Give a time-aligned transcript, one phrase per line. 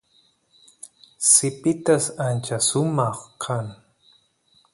[1.29, 3.65] sipitas ancha sumaq kan